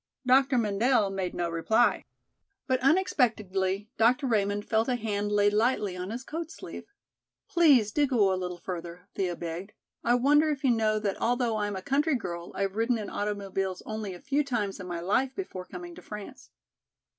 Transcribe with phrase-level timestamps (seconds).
[0.25, 0.57] Dr.
[0.57, 2.05] Mendel made no reply.
[2.65, 4.25] But unexpectedly Dr.
[4.25, 6.85] Raymond felt a hand laid lightly on his coat sleeve.
[7.47, 9.73] "Please do go a little further," Thea begged.
[10.03, 12.97] "I wonder if you know that although I am a country girl I have ridden
[12.97, 16.49] in automobiles only a few times in my life before coming to France."